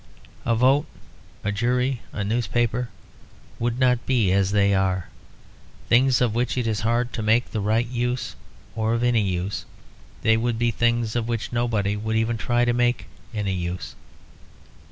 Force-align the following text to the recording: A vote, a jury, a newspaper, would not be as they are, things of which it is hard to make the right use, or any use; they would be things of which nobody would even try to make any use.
A 0.47 0.55
vote, 0.55 0.87
a 1.43 1.51
jury, 1.51 2.01
a 2.11 2.23
newspaper, 2.23 2.89
would 3.59 3.77
not 3.77 4.03
be 4.07 4.31
as 4.31 4.49
they 4.49 4.73
are, 4.73 5.09
things 5.89 6.21
of 6.21 6.33
which 6.33 6.57
it 6.57 6.65
is 6.65 6.79
hard 6.79 7.13
to 7.13 7.21
make 7.21 7.51
the 7.51 7.59
right 7.59 7.85
use, 7.85 8.35
or 8.75 8.95
any 8.95 9.21
use; 9.21 9.63
they 10.23 10.37
would 10.37 10.57
be 10.57 10.71
things 10.71 11.15
of 11.15 11.27
which 11.27 11.53
nobody 11.53 11.95
would 11.95 12.15
even 12.15 12.35
try 12.39 12.65
to 12.65 12.73
make 12.73 13.05
any 13.31 13.53
use. 13.53 13.93